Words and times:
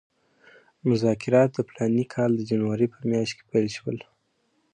مذاکرات 0.89 1.49
د 1.53 1.59
فلاني 1.67 2.05
کال 2.13 2.31
د 2.35 2.41
جنورۍ 2.49 2.87
په 2.93 2.97
پای 3.09 3.25
کې 3.37 3.43
پیل 3.49 3.67
شول. 3.75 3.97